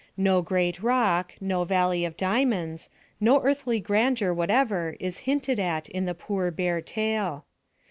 No 0.17 0.41
great 0.41 0.81
roc, 0.81 1.33
no 1.39 1.63
valley 1.63 2.05
of 2.05 2.17
diamonds, 2.17 2.89
no 3.19 3.39
earthly 3.43 3.79
grandeur 3.79 4.33
whatever 4.33 4.95
is 4.99 5.19
hinted 5.29 5.59
at 5.59 5.87
in 5.89 6.05
the 6.05 6.15
poor 6.15 6.49
bare 6.49 6.81
tale. 6.81 7.45